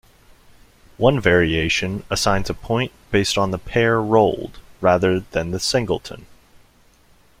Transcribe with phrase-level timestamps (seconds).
[0.97, 6.25] One variation assigns a point based on the pair rolled, rather than the singleton.